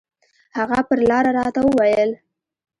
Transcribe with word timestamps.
هغه 0.57 0.79
پر 0.87 0.99
لاره 1.09 1.31
راته 1.37 1.59
وويل. 1.65 2.11